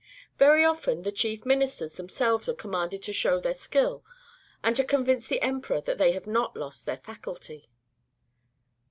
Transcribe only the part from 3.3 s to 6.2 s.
their skill, and to convince the emperor that they